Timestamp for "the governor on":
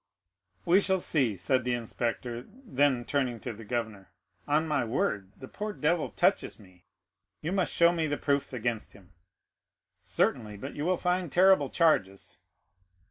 3.53-4.67